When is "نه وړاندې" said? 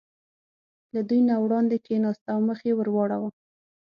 1.29-1.77